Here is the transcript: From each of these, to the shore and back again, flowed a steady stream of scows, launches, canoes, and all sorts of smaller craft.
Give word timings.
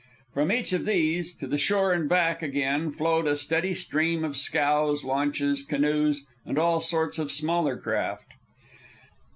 From 0.33 0.51
each 0.51 0.73
of 0.73 0.85
these, 0.87 1.31
to 1.35 1.45
the 1.45 1.59
shore 1.59 1.93
and 1.93 2.09
back 2.09 2.41
again, 2.41 2.89
flowed 2.89 3.27
a 3.27 3.35
steady 3.35 3.75
stream 3.75 4.23
of 4.23 4.35
scows, 4.35 5.03
launches, 5.03 5.61
canoes, 5.61 6.25
and 6.43 6.57
all 6.57 6.79
sorts 6.79 7.19
of 7.19 7.31
smaller 7.31 7.77
craft. 7.77 8.29